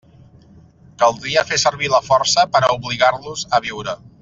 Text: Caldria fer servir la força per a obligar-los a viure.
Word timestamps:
Caldria 1.03 1.43
fer 1.51 1.59
servir 1.65 1.91
la 1.97 2.01
força 2.07 2.47
per 2.57 2.63
a 2.65 2.73
obligar-los 2.79 3.45
a 3.59 3.63
viure. 3.69 3.97